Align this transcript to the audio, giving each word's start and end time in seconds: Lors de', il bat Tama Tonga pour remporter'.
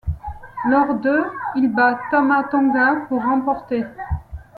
Lors 0.67 0.95
de', 0.95 1.23
il 1.55 1.71
bat 1.71 1.99
Tama 2.09 2.45
Tonga 2.49 3.05
pour 3.07 3.21
remporter'. 3.21 3.85